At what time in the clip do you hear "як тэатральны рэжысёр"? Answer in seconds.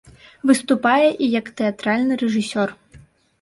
1.39-2.75